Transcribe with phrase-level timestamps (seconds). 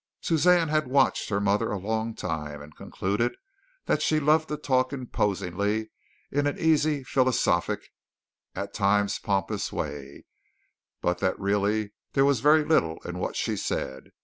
[0.19, 3.35] Suzanne had watched her mother a long time and concluded
[3.85, 5.91] that she loved to talk imposingly
[6.31, 7.89] in an easy, philosophic,
[8.55, 10.25] at times pompous, way,
[11.01, 14.05] but that really there was very little in what she said.